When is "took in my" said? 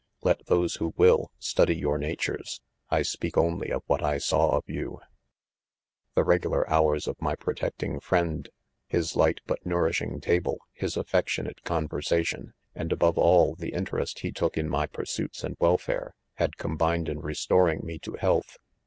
14.31-14.87